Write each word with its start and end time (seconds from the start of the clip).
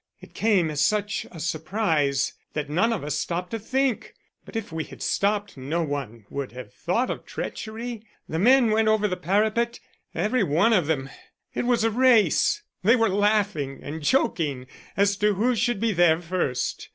"It 0.19 0.33
came 0.33 0.71
as 0.71 0.81
such 0.81 1.27
a 1.29 1.39
surprise 1.39 2.33
that 2.53 2.71
none 2.71 2.91
of 2.91 3.03
us 3.03 3.15
stopped 3.19 3.51
to 3.51 3.59
think; 3.59 4.15
but 4.45 4.55
if 4.55 4.71
we 4.71 4.83
had 4.85 4.99
stopped 5.03 5.57
no 5.57 5.83
one 5.83 6.25
would 6.27 6.53
have 6.53 6.73
thought 6.73 7.11
of 7.11 7.23
treachery. 7.23 8.01
The 8.27 8.39
men 8.39 8.71
went 8.71 8.87
over 8.87 9.07
the 9.07 9.15
parapet 9.15 9.79
every 10.15 10.41
one 10.43 10.73
of 10.73 10.87
them. 10.87 11.11
It 11.53 11.67
was 11.67 11.83
a 11.83 11.91
race 11.91 12.63
they 12.83 12.95
were 12.95 13.09
laughing 13.09 13.81
and 13.83 14.01
joking 14.01 14.65
as 14.97 15.15
to 15.17 15.35
who 15.35 15.53
should 15.55 15.79
be 15.79 15.91
there 15.91 16.19
first. 16.19 16.89